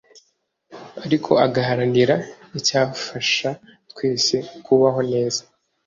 ariko 1.05 1.31
agaharanira 1.45 2.15
icyafasha 2.59 3.49
twese 3.91 4.35
kubaho 4.65 4.99
neza 5.11 5.41